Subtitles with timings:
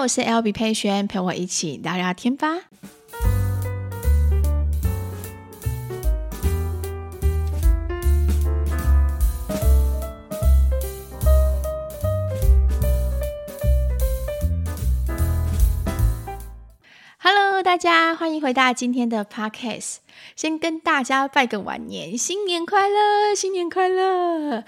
[0.00, 2.56] 我是 LB 佩璇，陪我一起聊聊天吧。
[17.18, 19.96] Hello，大家欢迎回到今天的 Podcast。
[20.34, 24.64] 先跟大家拜个晚年，新年快乐，新年快乐！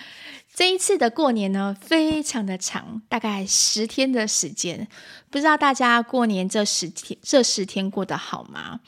[0.54, 4.86] 这一次的过年呢，非常的长，大概十天的时间。
[5.30, 8.80] 不知道大家过年这十天这十天过得好吗？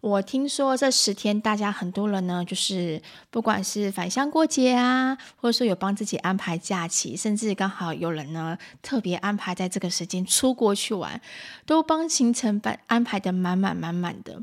[0.00, 3.00] 我听说这十天大家很多人呢，就是
[3.30, 11.20] 不管是返乡过节啊，或者说有帮自己安排假期，甚至刚好有人呢特别安排在这个时间出国去玩，
[11.64, 14.42] 都帮行程安排得满满满满的。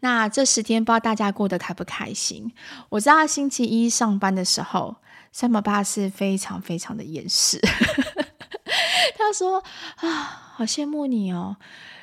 [0.00, 2.50] 那这十天不知道大家过得开不开心？
[2.88, 4.96] 我知道星期一上班的时候。
[5.40, 7.60] 三宝爸是非常非常的厌世，
[9.16, 9.62] 他说
[10.02, 10.08] ：“啊，
[10.56, 11.56] 好羡慕你哦，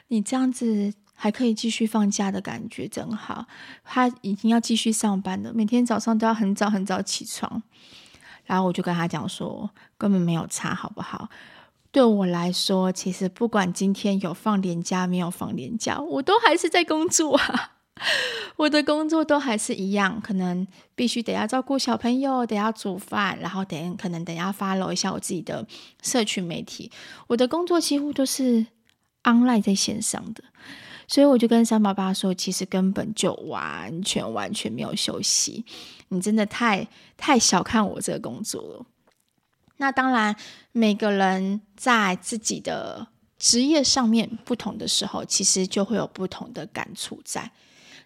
[0.08, 3.46] 你这样子还可以继续放假的感觉真好。”
[3.84, 7.62] 他已经要继续上班了，每天早上都要很早很早起床。
[8.46, 11.28] 然后我就跟他讲说：“根本没有差，好不好？
[11.92, 17.74] 对我来说，其实不管今天有放年假没有放年假，我都还是在工作啊。”
[18.58, 25.66] 我的工作都还是一样，可能必须得要照顾小朋友，得要煮饭，然后等可能等下 follow 一下我自己的
[26.02, 26.92] 社群媒体。
[27.28, 28.66] 我的工作几乎都是
[29.24, 30.44] online 在线上的，
[31.08, 35.66] 所以我就跟三宝爸说，其实根本就完全完全没有休息。
[36.10, 38.86] 你真的太太小看我这个工作了。
[39.78, 40.36] 那当然，
[40.72, 43.08] 每个人在自己的
[43.38, 47.52] 职业上面不同的时候，其实就会有不同的感触在。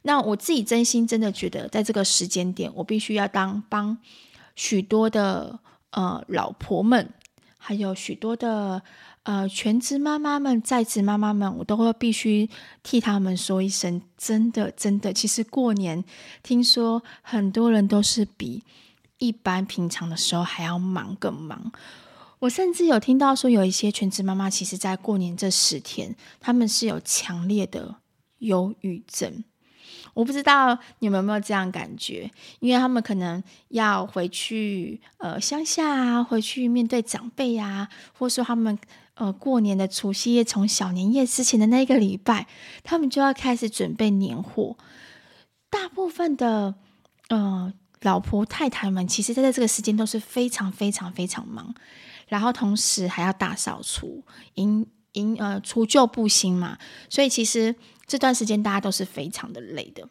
[0.04, 3.98] 那我自己真心真的觉得，在这个时间点，我必须要当帮
[4.56, 5.60] 许多的
[5.92, 7.14] 呃老婆们，
[7.58, 8.82] 还有许多的
[9.24, 12.50] 呃全职妈妈们、在职妈妈们，我都会必须
[12.82, 15.12] 替他们说一声，真的真的。
[15.12, 16.04] 其实过年，
[16.42, 18.64] 听说很多人都是比
[19.18, 21.72] 一般平常的时候还要忙更忙。
[22.40, 27.98] 我甚至有听到说，有一些全职妈妈，其实在过年这十天，他们是有强烈的
[28.38, 29.44] 忧郁症。
[30.14, 37.88] 我不知道你们有没有这样感觉，因为他们可能要回去呃乡下啊，回去面对长辈呀，
[38.18, 38.78] 或者说他们
[39.14, 42.48] 呃过年的除夕夜，从小年夜之前的那一个礼拜，
[42.84, 44.78] 他们就要开始准备年货。
[45.70, 46.76] 大部分的
[47.30, 47.72] 呃
[48.02, 51.74] 老婆太太们，其实在这个时间都是非常非常非常忙，
[52.28, 54.24] 然后同时还要大扫除，
[54.56, 56.78] 迎迎呃除旧布新嘛，
[57.10, 57.76] 所以其实。
[58.10, 60.10] 这段时间大家都是非常的累的。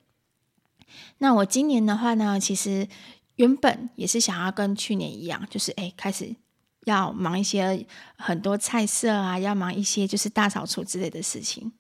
[1.19, 2.87] 那我今年的话呢，其实
[3.35, 6.37] 原本也是想要跟去年一样，就是哎，开始
[6.85, 7.85] 要忙一些
[8.17, 11.73] 很多菜色啊，要忙一些就是大扫除之类的事情。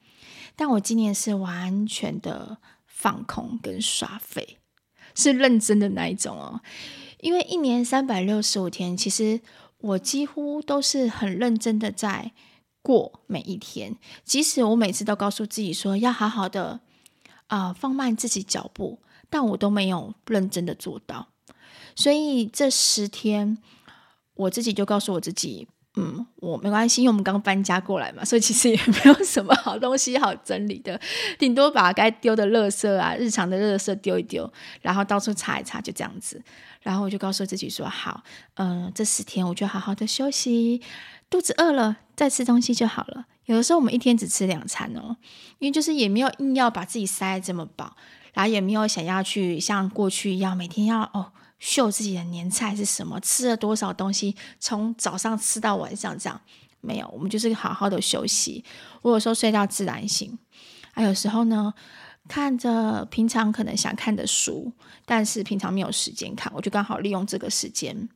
[0.57, 4.59] 但我今年是完全的放空跟耍废，
[5.15, 6.61] 是认真的那一种哦。
[7.21, 9.41] 因为一年三百六十五天，其实
[9.79, 12.33] 我几乎都是很认真的在。
[12.83, 16.81] 过每一天，即使我每次都告诉自己说要好好的
[17.49, 18.99] 啊、放慢自己脚步，
[19.31, 21.29] 但我都没有认真的做到。
[21.95, 23.59] 所以这十天，
[24.35, 25.67] 我自己就告诉我自己，
[25.97, 31.01] 嗯，我没关系，因为我们刚搬家过来嘛，所以其实也没有什么好东西好整理的，
[31.39, 34.51] 顶多把该丢的垃圾啊、日常的垃圾丢一丢，
[34.81, 36.41] 然后到处擦一擦，就这样子。
[36.83, 38.23] 然后我就告诉自己说，好，
[38.55, 40.81] 嗯、这十天我就好好的休息。
[41.31, 43.27] 肚子饿了再吃东西就好了。
[43.45, 45.17] 有的时候我们一天只吃两餐哦，
[45.59, 47.97] 因为就是也没有硬要把自己塞这么饱，
[48.35, 56.41] 然后也没有想要去像过去一样每天要哦秀自己的年菜是什么，吃了多少东西，从早上吃到晚上这样。
[56.81, 58.65] 没有，我们就是好好的休息。
[59.03, 60.39] 我有时候睡到自然醒，
[60.93, 61.75] 还有时候呢，
[62.29, 64.73] 看着平常可能想看的书，
[65.05, 68.09] 但是平常没有时间看，我就刚好利用这个时间。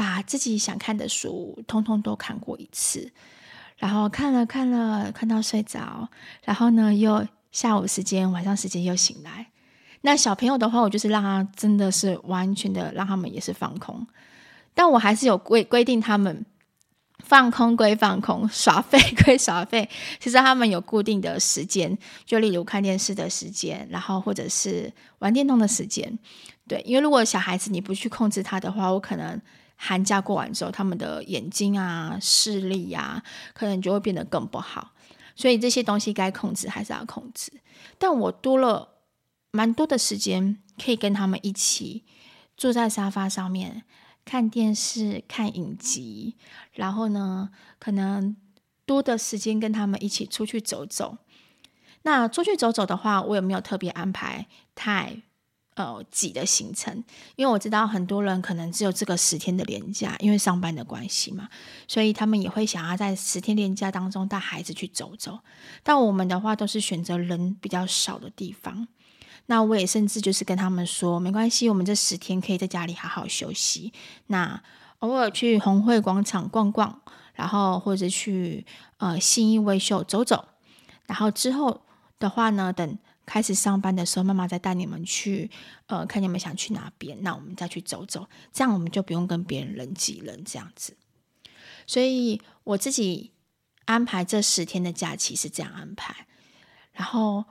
[0.00, 3.12] 把自己想看的书通通都看过一次，
[3.76, 6.08] 然后看了看了看到睡着，
[6.42, 9.48] 然后呢又下午时间晚上时间又醒来。
[10.00, 14.06] 那小朋友的话，我就是让他真的是完全的让他们也是放空，
[14.72, 16.46] 但我还是有规规定他们
[17.18, 19.86] 放空归放空，耍废 归耍废。
[20.18, 26.18] 其实他们有固定的时间，就例如看电视的时间，然后或者是玩电动的时间。
[26.66, 29.38] 对，因为如果小孩子你不去控制他的话，我可能。
[29.82, 33.24] 寒假过完之后，他们的眼睛啊、视力呀、啊，
[33.54, 34.92] 可能就会变得更不好。
[35.34, 37.50] 所以这些东西该控制还是要控制。
[37.98, 38.96] 但我多了
[39.52, 42.04] 蛮多的时间，可以跟他们一起
[42.58, 43.84] 坐在沙发上面
[44.26, 46.36] 看电视、看影集，
[46.72, 47.48] 然后呢，
[47.78, 48.36] 可能
[48.84, 51.16] 多的时间跟他们一起出去走走。
[52.02, 55.22] 那出去走走的话，我也没有特别安排太
[55.82, 57.04] 呃挤的行程，
[57.36, 61.48] 因为我知道很多人可能只有这个十天的年假，因为上班的关系嘛，
[61.88, 65.40] 所以他们也会想要在十天年假当中带孩子去走走。
[65.82, 68.88] 但我们的话都是选择人比较少的地方。
[69.46, 73.92] 那我也甚至就是跟他们说，没关系，我们这十天可以在家里好好休息。
[74.28, 74.62] 那
[75.00, 77.00] 偶尔去红会广场逛逛，
[77.34, 78.64] 然后或者去
[78.98, 80.46] 呃信义威秀走走，
[81.06, 81.82] 然后之后。
[82.20, 82.98] 的话呢，等
[83.32, 85.48] 开始上班的时候，妈妈再带你们去，
[85.86, 90.96] 呃，看你们想去哪边，那我们再去走走，这样我们就不用跟别人人挤人这样子。
[91.86, 93.30] 所以我自己
[93.84, 96.26] 安排这十天的假期是这样安排。
[96.92, 97.44] 然后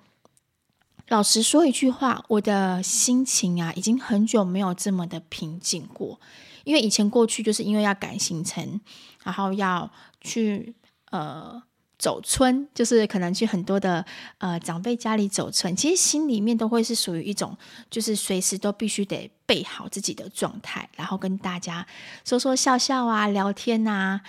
[1.07, 6.19] 老实说一句话，我的心情啊，已经很久没有这么的平静过，
[6.65, 8.81] 因为以前过去就是因为要赶行程，
[9.23, 9.89] 然后要
[10.19, 10.75] 去
[11.11, 11.63] 呃。
[11.99, 14.03] 走村就是可能去很多的
[14.37, 17.55] 呃长辈家里走村，其实心里面都会是属于一种，
[17.91, 21.85] 就是随时都必须得备好自己的状态，然后跟大家
[22.23, 24.21] 说说笑笑啊，聊天啊。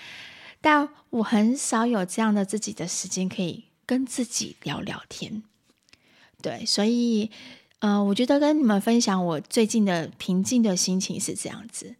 [0.60, 5.42] 但我很少有这样的自己的时间可以跟自己聊聊天。
[6.42, 7.30] 对，所以
[7.78, 11.94] 呃，我觉得跟你们分享我最近的平静的心情是这样子。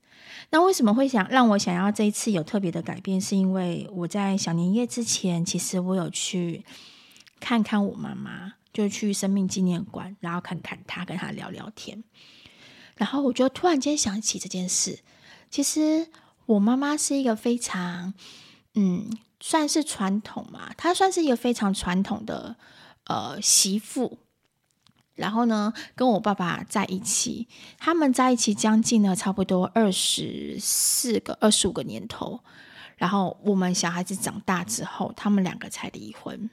[0.52, 3.20] 那为什么会想让我想要这一次有特别的改变？
[3.20, 6.64] 是因为我在小年夜之前，其实我有去
[7.38, 12.02] 看看我妈妈，就去生命纪念馆，然后看看她，跟她聊聊天。
[12.96, 15.00] 然后我就突然间想起这件事。
[15.48, 16.08] 其实
[16.46, 18.12] 我妈妈是一个非常，
[18.74, 19.08] 嗯，
[19.38, 22.56] 算是传统嘛，她算是一个非常传统的
[23.04, 24.18] 呃媳妇。
[25.20, 27.46] 然后呢，跟我爸爸在一起，
[27.76, 32.40] 他们在一起将近了差不多二十四个、二十五个年头。
[32.96, 36.48] 然后我们小孩子长大之后，他们两个才离婚。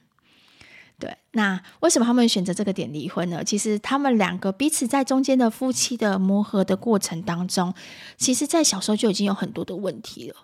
[0.99, 3.43] 对，那为什么他们选择这个点离婚呢？
[3.43, 7.73] 其实他们两个彼此在中间的夫妻的磨合的过程当中，
[8.17, 10.35] 其实在小时候就已经有很多的问题了。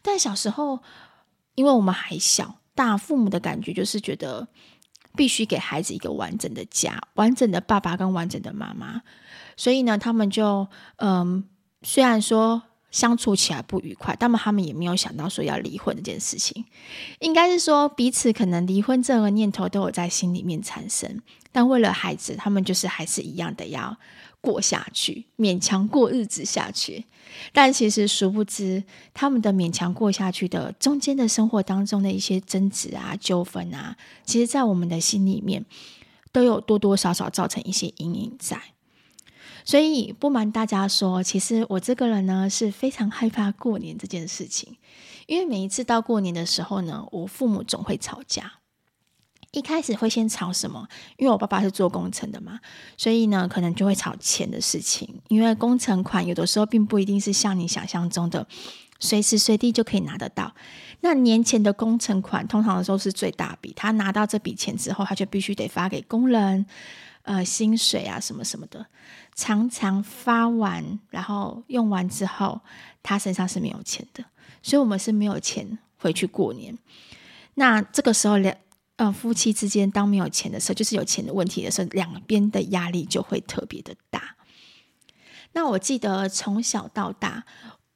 [0.00, 0.80] 但小时候，
[1.56, 4.46] 因为我们还小，大父母的感觉就是觉得。
[5.18, 9.02] 必须给孩子一个完整的家，完整的爸爸跟完整的妈妈。
[9.56, 10.68] 所以呢，他们就
[10.98, 11.42] 嗯，
[11.82, 12.62] 虽然说
[12.92, 16.64] 相处起来不愉快，但他们也没有想到说要离婚这件事情。
[17.18, 23.98] 应该是说彼此可能离婚这个念头都有在心里面产生，但为了孩子，他们就是还是一样的要
[24.40, 27.04] 过下去，勉强过日子下去。
[27.52, 28.82] 但其实殊不知，
[29.12, 35.64] 他们的勉强过下去的中间的生活当中的一些争执啊、纠纷啊，其实，在我们的心里面
[36.32, 38.60] 都有多多少少造成一些阴影在。
[39.64, 44.78] 所以不瞒大家说，其实我这个人呢是非常害怕过年这件事情，
[45.26, 48.57] 因为每一次到过年的时候呢，我父母总会吵架。
[49.52, 50.86] 一开始会先吵什么？
[51.16, 52.60] 因为我爸爸是做工程的嘛，
[52.98, 55.22] 所以呢，可能就会吵钱的事情。
[55.28, 58.46] 因为工程款有的时候并不一定是像你想象中的
[59.00, 60.54] 随时随地就可以拿得到。
[61.00, 66.66] 那年前的工程款通常的时候是最大笔，他拿到这笔钱之后，他就必须得发给工人，
[67.22, 68.84] 呃，薪水啊什么什么的。
[69.34, 72.60] 常常发完，然后用完之后，
[73.02, 74.22] 他身上是没有钱的，
[74.62, 76.76] 所以我们是没有钱回去过年。
[77.54, 78.54] 那这个时候两。
[78.98, 84.36] 呃，夫妻之间当没有钱的时候，就是有钱的问题的时候，两边的压力就会特别的大。
[85.52, 87.44] 那我记得从小到大，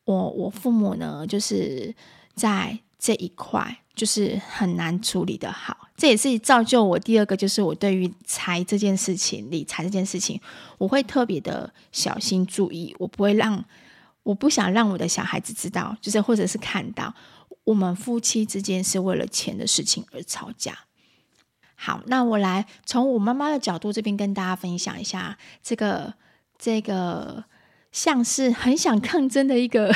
[0.04, 1.92] 我我父母呢，就是
[2.36, 5.88] 在这一块就是很难处理得好。
[5.96, 10.40] 这也是造就我第二个，就是我对于财这件事情、理财这件事情，
[10.78, 12.94] 我会特别的小心注意。
[13.00, 13.64] 我不会让，
[14.22, 17.12] 我不想让我的小孩子知道，就是或者是看到
[17.64, 20.78] 我们夫妻之间是为了钱的事情而吵架。
[21.84, 26.14] 好，那我来从我妈妈的角度这边跟大家分享一下这个
[26.56, 27.42] 这个
[27.90, 29.92] 像是很想抗争的一个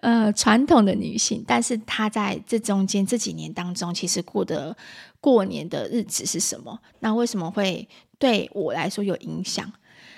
[0.00, 4.76] 呃传统的女性，但是她在这中间这几年当中，其实过的
[5.20, 6.76] 过年的日子是什么？
[6.98, 9.72] 那为什么会对我来说有影响？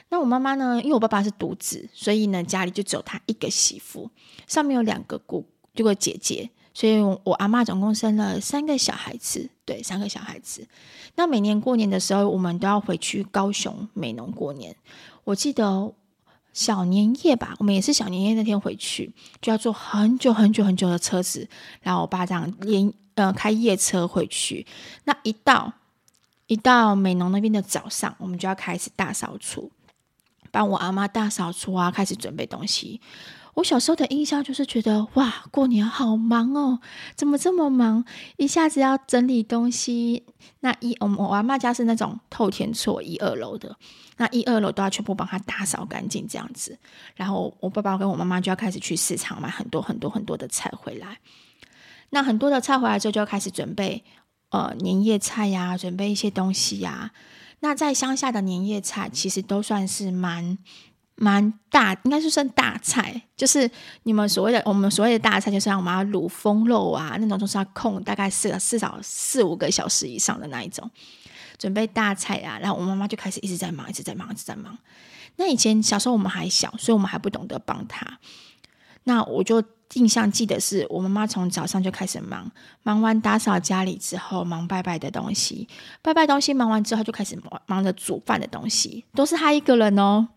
[0.09, 0.81] 那我妈妈呢？
[0.83, 4.11] 因为我爸爸是独子，所以呢家里就只有她一个媳妇，
[4.47, 6.49] 上面有两个姑，这个姐姐。
[6.75, 10.67] 所以，我阿妈总共生了三个小孩子，对，三个小孩子。
[11.15, 14.75] 那每年过年的时候，我们都要回去高雄美浓过年。
[15.23, 15.93] 我记得
[16.53, 21.49] 小年夜吧，我们也是小年夜那天回去，就要坐很久很久很久的车子，
[21.81, 24.67] 然后我爸这样连呃开夜车回去。
[25.05, 25.73] 那一到
[26.49, 29.71] 一到美浓那边的早上，我们就要开始大扫除，
[30.51, 33.01] 帮我阿妈大扫除啊，开始准备东西。
[33.55, 36.81] 我小时候的印象就是觉得哇，过年好忙哦，
[37.15, 38.05] 怎么这么忙？
[38.37, 40.25] 一下子要整理东西，
[40.61, 43.77] 那一我我阿妈家是那种透天厝一二楼的，
[44.17, 46.77] 那一二楼都要全部帮他打扫干净这样子。
[47.15, 51.19] 然后我爸爸跟我妈妈就要开始去市场买很多很多很多的菜回来。
[52.11, 54.05] 那很多的菜回来之后，就要开始准备
[54.51, 57.13] 呃年夜菜呀，准备一些东西呀。
[57.61, 60.59] 那在乡下的年夜菜其实都算是蛮。
[61.17, 63.71] 蛮大，应该是算大菜，就是
[64.03, 70.91] 你们所谓的我们所谓的大菜，就是像我们要卤风肉啊那种，都是要控大概四至少四五个小时以上的那一种，
[71.57, 72.59] 准备大菜啊。
[72.59, 74.77] 然后我妈妈就开始一直在忙，一直在忙，一直在忙。
[75.37, 78.19] 那以前小时候我们还小，所以我们还不懂得帮她。
[79.05, 82.51] 那我就印象记得是我妈妈从早上就开始忙，
[82.83, 85.69] 忙完打扫家里之后，忙拜拜的东西，
[86.03, 90.29] 拜拜东西忙完之后就开始忙忙着煮饭的东西，都是她一个人哦。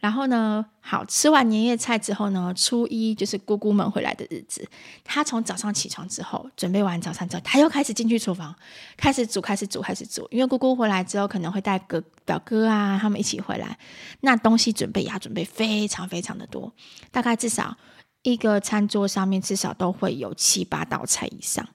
[0.00, 4.64] 然后呢，好，吃完年夜菜之后呢，初一就是姑姑们回来的日子。
[5.02, 8.54] 她从早上起床之后，准备完早餐之后，她又开始进去厨房，
[8.96, 10.28] 开始煮，开始煮，开始煮。
[10.30, 13.76] 因为姑姑回来之后，可能会带哥表哥啊，他们一起回来，
[14.20, 16.72] 那东西准备也要准备非常非常的多，
[17.10, 17.76] 大概至少
[18.22, 21.66] 一个餐桌上面至少都会有七八道菜以上。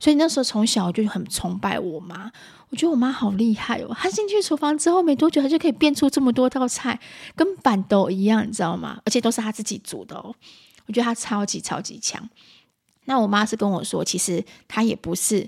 [0.00, 2.32] 所以那时候从小就很崇拜我妈，
[2.70, 3.94] 我觉得我妈好厉害哦！
[3.94, 6.98] 她进去厨房之后没多久，她就可以变出这么多道菜，
[7.36, 8.98] 跟板豆一样，你知道吗？
[9.04, 10.34] 而且都是她自己煮的哦。
[10.86, 12.28] 我觉得她超级超级强。
[13.04, 15.46] 那我妈是跟我说，其实她也不是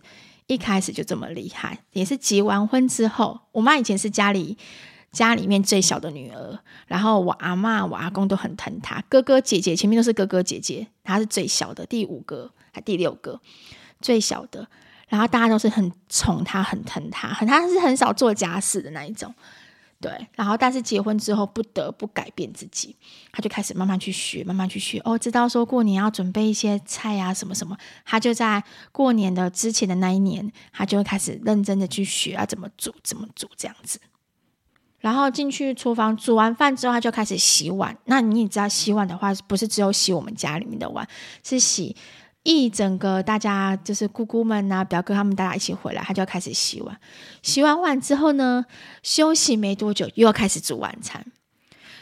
[0.49, 3.41] 一开始就这么厉害，也是结完婚之后。
[3.53, 4.59] 我妈以前是家里
[5.13, 13.41] 家里面最小的女儿，然后我阿嬷、我阿公都很疼她，哥哥姐姐前面都是哥哥姐姐，她是最小的，第五个还第六个。
[14.03, 14.69] 最小的，
[15.09, 19.33] 然后大家都是很宠他，很疼他，很他是很少做家事的那一种，
[20.01, 20.11] 对。
[20.35, 22.97] 然后但是结婚之后不得不改变自己，
[23.31, 25.01] 他就开始慢慢去学，慢慢去学。
[25.05, 34.01] 哦，知道说过年要准备一些菜啊，什么什么，他就在过年的之前的那一年，他就会开始认真的去学要怎么煮，怎么煮这样子。
[34.99, 37.99] 然后进去厨房煮完饭之后，他就开始洗碗。
[38.05, 41.07] 那你也知道，洗碗的话不是只有洗我们家里面的碗，
[41.43, 41.97] 是洗。
[42.45, 46.99] 一整个大家就是姑姑们呐、啊、表哥他们大家一起回来，他就要开始洗碗。
[47.43, 48.65] 洗完碗之后呢，
[49.03, 51.25] 休息没多久又要开始煮晚餐。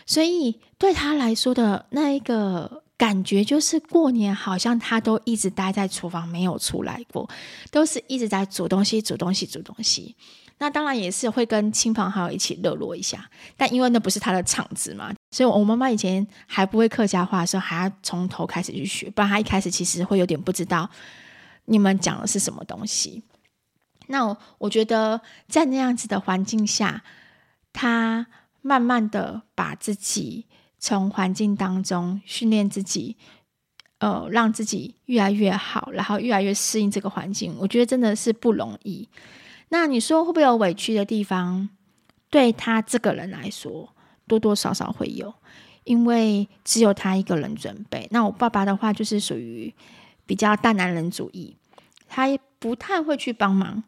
[0.06, 7.28] 所以对他来说的那一个感觉，就是过年好像他都一直待在厨房没有出来过，
[7.70, 10.16] 都是一直在煮东西、煮东西、煮东西。
[10.58, 20.90] 那当然也是会跟亲朋好友一起热络一下，但因为那不是他的场子嘛，所以我妈妈以前还不会客家话的时候，还要从头开始去学，不然她一开始其实会有点不知道
[21.66, 23.22] 你们讲的是什么东西。
[24.08, 27.04] 那我，觉得在那样子的环境下，
[27.72, 28.26] 他
[28.60, 30.46] 慢慢的把自己
[30.78, 33.16] 从环境当中训练自己，
[33.98, 39.08] 呃，让自己越来越好，然后越来越适应这个环境，我觉得真的是不容易。
[39.68, 41.68] 那你说会不会有委屈的地方？
[42.28, 43.94] 对他这个人来说，
[44.30, 45.34] 多多少少会有，
[45.82, 48.06] 因为只有他一个人准备。
[48.12, 49.74] 那我爸爸的话就是属于
[50.24, 51.56] 比较大男人主义，
[52.08, 52.28] 他
[52.60, 53.82] 不太会去帮忙。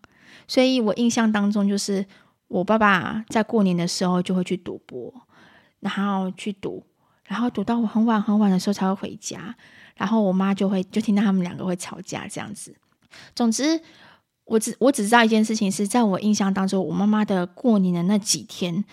[0.48, 2.04] 所以我印象当中，就是
[2.48, 5.14] 我爸爸在过年的时候就会去赌博，
[5.78, 6.84] 然后去赌，
[7.26, 9.54] 然后赌到我很晚很晚的时候才会回家，
[9.94, 12.74] 然后我妈就会就听到他们两个会吵架这样子。
[13.36, 13.80] 总之。
[14.44, 18.84] 我只我只知道一件事情，是在我印象当中，我妈妈的过年的那几天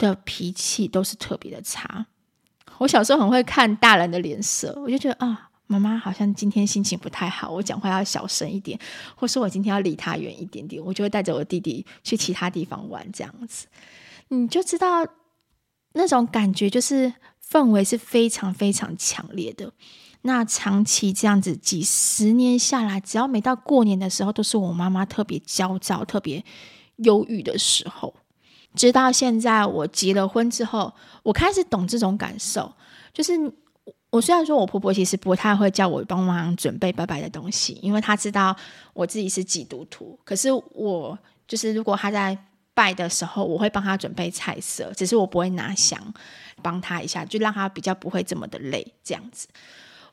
[0.00, 2.06] 的脾气都是特别的差。
[2.78, 8.80] 我小时候很会看大人的脸色，我就觉得啊，妈妈好像今天心情不太好，我讲话要小声一点，
[9.14, 13.66] 或是我今天要离她远一点点，我就会带着我弟弟去其他地方玩，这样子，
[14.28, 15.06] 你就知道
[15.92, 17.12] 那种感觉，就是
[17.46, 19.70] 氛围是非常非常强烈的。
[20.22, 26.42] 那长期这样子几十年下来，只要每到过年的时候，都是我妈妈特别焦躁、特别
[26.96, 28.14] 忧郁的时候。
[28.74, 32.72] 直到现在，我结了婚之后，我开始懂这种感受。
[33.12, 33.32] 就是
[34.10, 38.54] 我虽然说我婆婆其实不太会叫我帮忙准备拜拜的东西，因为她知道
[38.94, 40.18] 我自己是基督徒。
[40.24, 42.36] 可是我就是如果她在
[42.72, 46.00] 拜的时候，我会帮她准备菜色，只是我不会拿香
[46.62, 49.48] 帮她一下，就让她比较不会这么的累，这样子。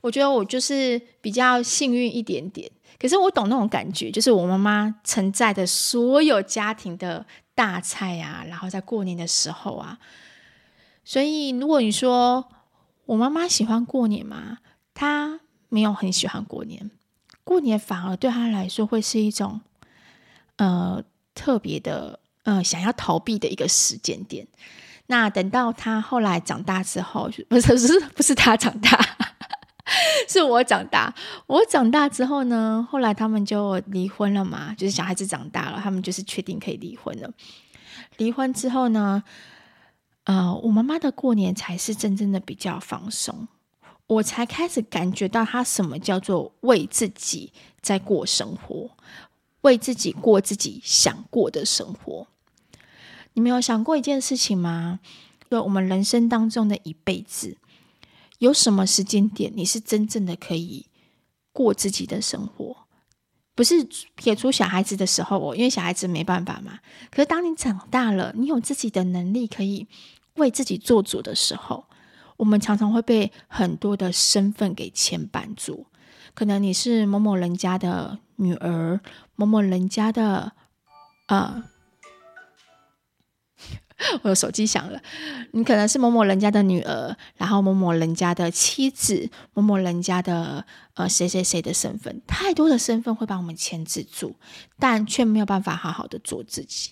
[0.02, 7.26] 我觉得我就是比较幸运一点点，可是我懂那种感觉，就是我妈妈承载的所有家庭的
[7.58, 9.98] 大菜啊，然后在过年的时候啊，
[11.04, 12.48] 所以如果你说
[13.08, 14.60] 我妈妈喜欢过年吗？
[14.94, 16.92] 她没有很喜欢过年，
[17.44, 19.60] 过年反而对她来说会是一种
[20.58, 24.48] 呃特别的呃想要逃避的一个时间点。
[25.08, 29.00] 那等到他后来长大之后， 不是不是不是他长大，
[30.28, 31.14] 是我长大。
[31.48, 37.32] 我长大之后呢，后来他们就离婚了嘛，就是小孩子长大了，他们就是确定可以离婚了。
[38.18, 39.24] 离婚之后呢，
[40.26, 43.48] 呃，我妈妈的过年才是真正的比较放松，
[44.08, 48.90] 我才开始感觉到她什么叫做为自己在过生活，
[49.62, 52.28] 为自己过自己想过的生活。
[53.34, 55.00] 你没有想过一件事情吗？
[55.50, 57.56] 就我们人生当中的一辈子，
[58.40, 60.86] 有什么时间点你是真正的可以
[61.52, 62.76] 过自己的生活？
[63.56, 66.80] 不是撇除小孩子的时候哦，因为小孩子没办法嘛。
[67.10, 69.88] 可是当你长大了，你有自己的能力，可以
[70.36, 71.86] 为自己做主的时候，
[72.38, 75.88] 我们常常会被很多的身份给牵绊住。
[76.36, 79.00] 可能你是某某人家的女儿，
[79.36, 80.52] 某某人家的，
[81.28, 81.64] 呃。
[84.22, 85.02] 我的手机响了，
[85.52, 94.36] 你可能是某某人家的女儿，然后某某人家的妻子，某某人家的呃谁谁谁的身份，太多的身份会把我们牵制住，
[94.78, 96.92] 但却没有办法好好的做自己。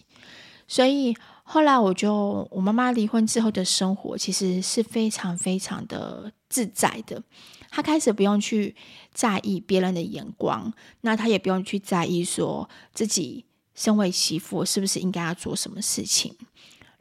[0.67, 7.21] 所以后来我就，我妈妈离婚之后的生活其实是非常非常的自在的，
[7.69, 8.75] 她开始不用去
[9.13, 13.45] 在意别人的眼光，那她也不用去在意说自己
[13.75, 16.35] 身为媳妇是不是应该要做什么事情。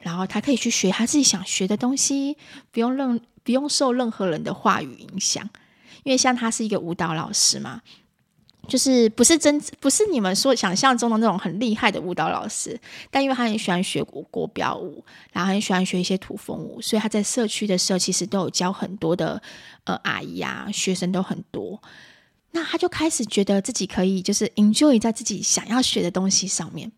[0.05, 2.37] 然后他可以去学他自己想学的东西，
[2.71, 5.43] 不用任不用受任何人的话语影响，
[6.03, 7.81] 因为像他是一个舞蹈老师嘛，
[8.67, 19.41] 就是不是真不是你们说想象中的那种很厉害的舞蹈老师，但因为他很喜欢学国国标舞，然后很喜欢学一些土风舞，所以他在社区的时候其实都有教很多的
[19.85, 21.81] 呃阿姨啊，学生都很多，
[22.51, 26.91] 那他就开始觉得自己可以就是 enjoy 在自己想要学的东西上面。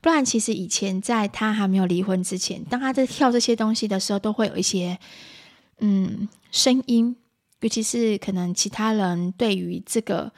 [0.00, 4.98] 不然，其实以前在他还没有离婚之前，当他在跳这些东西的时候，都会有一些
[5.80, 7.16] 嗯声音，
[7.60, 10.30] 尤其是可能其他人对于这个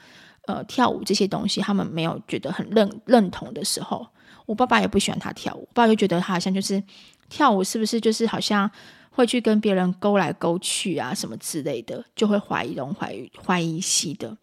[0.47, 4.07] 呃跳舞这些东西，他们没有觉得很认认同的时候，
[4.47, 6.81] 我爸爸也不喜欢他跳舞，爸爸就觉得他好像就是
[7.29, 8.69] 跳舞是不是就是好像
[9.11, 14.35] 会去跟别人勾来勾去啊什么之类的，就会怀疑东怀疑怀疑西的，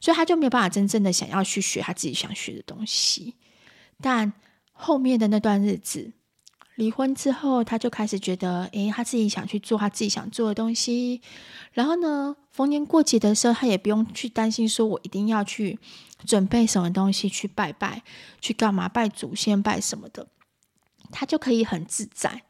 [0.00, 3.34] 所以他就没有办法真正的想要去学他自己想学的东西。
[4.04, 4.34] 但
[4.72, 6.12] 后面的那段日子，
[6.74, 11.22] 离婚之后，他就开始觉得，诶，他自己想去做他自己想做的东西。
[11.72, 15.78] 然后呢，逢年过节的时候，他也不用去担心，说我一定要去
[16.26, 18.02] 准备什么东西去拜拜，
[18.42, 20.26] 去干嘛拜祖先拜什么的，
[21.10, 22.42] 他就可以很自在。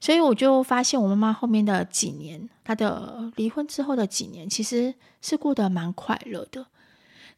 [0.00, 6.66] 所以我就发现，我妈妈后面的几年，她的离婚之后的几年，其实是过得蛮快乐的。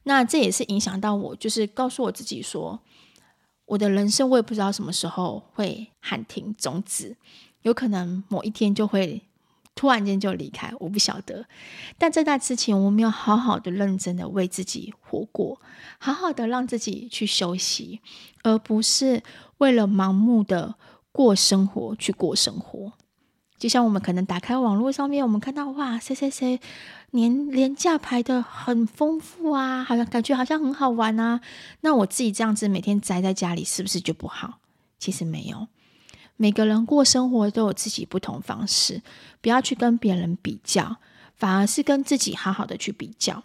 [0.05, 2.81] 那这也是影响到我，就是告诉我自己说。
[3.67, 7.17] 我的人生，我也不知道什么时候会喊停终止，
[7.63, 9.23] 有可能某一天就会
[9.75, 11.47] 突然间就离开，我不晓得。
[11.99, 15.61] 但在那之前，我没有好好的、认真的为自己活过，
[15.99, 18.01] 好好的让自己去休息，
[18.43, 19.23] 而不是
[19.59, 20.75] 为了盲目的
[21.11, 22.93] 过生活去过生活。
[23.65, 26.61] 就像我们可能打开网络上面，我们看到哇，谁谁谁
[27.13, 31.41] 年连假排的很丰富啊，好像感觉好像很好玩啊。
[31.81, 34.59] 那我自己这样子每天宅在家里，是不是就不好？
[34.99, 35.69] 其实没有，
[36.37, 39.01] 每个人过生活都有自己不同方式，
[39.41, 40.99] 不要去跟别人比较，
[41.35, 43.45] 反而是跟自己好好的去比较。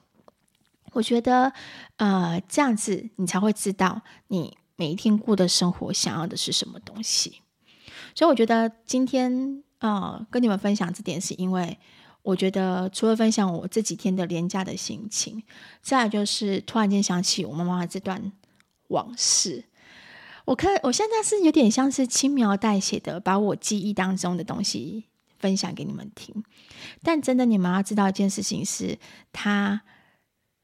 [0.92, 1.54] 我觉得，
[1.96, 7.40] 呃，这样子你才会知道你每一天过的生活想要的是什么东西。
[8.14, 9.64] 所以我觉得今天。
[9.80, 11.78] 啊、哦，跟你们分享这点是因为
[12.22, 15.42] 我觉得除了分享我这几天的廉价的心情，
[15.82, 18.32] 再来就是突然间想起我妈妈的这段
[18.90, 19.66] 往事。
[20.46, 25.06] 我看我现在是有点像是轻描淡写的把我记忆当中的东西
[25.38, 26.44] 分享给你们听，
[27.02, 28.98] 但真的你们要知道一件事情是，
[29.32, 29.82] 他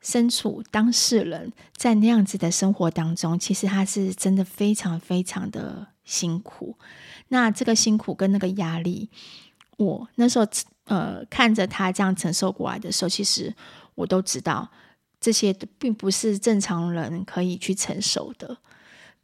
[0.01, 6.77] 身处当事人在那样子的生活当中，其实他是真的非常非常的辛苦。
[7.27, 9.09] 那这个辛苦跟那个压力，
[9.77, 10.47] 我那时候
[10.85, 13.53] 呃看着他这样承受过来的时候，其实
[13.95, 14.69] 我都知道
[15.19, 18.57] 这些并不是正常人可以去承受的。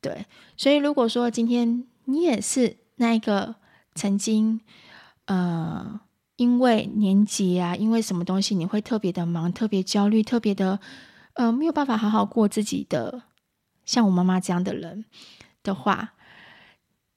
[0.01, 0.25] 对，
[0.57, 3.53] 所以如果说今天你也是那一个
[3.93, 4.59] 曾经
[5.25, 6.01] 呃
[6.37, 10.79] 因为年节啊，因为什么东西你会特别的忙、特别焦虑、特别的
[11.33, 13.21] 呃没有办法好好过自己的，
[13.85, 15.05] 像我妈妈这样的人
[15.61, 16.13] 的话。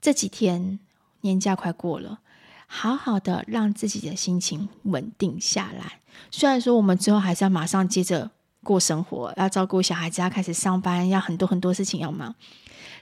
[0.05, 0.81] 这几天
[1.23, 2.19] 年假快过了，
[2.67, 6.01] 好好的让自己的心情稳定下来。
[6.31, 8.31] 虽然说我们之后还是要马上接着
[8.63, 12.35] 过生活，要照顾小孩子，要开始上班，要很多很多事情要忙。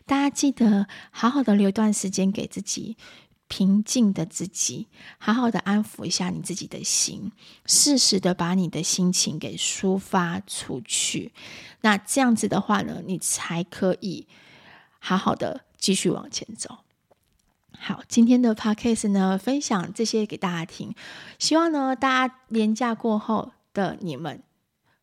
[0.07, 2.97] 大家记得好好的留一段时间给自己，
[3.49, 4.87] 平静的自己，
[5.19, 7.33] 好好的安抚一下你自己的心，
[7.67, 11.33] 适时的把你的心情给抒发出去。
[11.81, 14.29] 那这样子的话呢，你才可以
[15.01, 16.79] 好好的继续往前走。
[17.85, 20.95] 好，今天的 podcast 呢，分享这些给大家听，
[21.41, 24.41] 希望呢，大家年假过后的你们，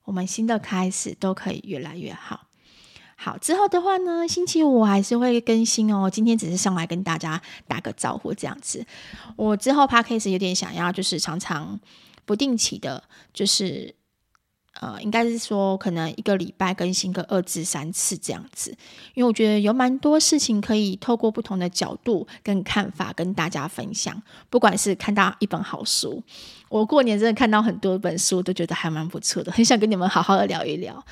[0.05, 2.47] 我们新的开始都可以越来越好。
[3.17, 6.09] 好，之后的话呢，星期五我还是会更新哦。
[6.09, 8.85] 今天只是上来跟大家打个招呼这样子。
[9.35, 11.77] 我之后 Podcast 有点想要，就是常常
[12.23, 13.93] 不定期的，就是
[14.79, 18.71] 呃，应该是说可能一个礼拜更新个二至三次这样子。
[19.13, 24.21] 因为我觉得有蛮多事情可以透过不同的角度跟看法跟大家分享。
[24.49, 26.23] 不管是看到一本好书，
[26.69, 31.03] 我过年真的看到很多本书，都觉得还蛮不错的，很想跟你们好好的聊一聊。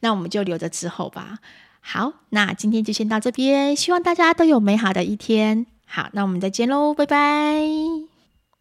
[0.00, 1.38] 那我们就留着之后吧。
[1.80, 5.66] 好，那今天就先到这边，希望大家都有美好的一天。
[5.86, 8.13] 好，那我们再见喽，拜拜。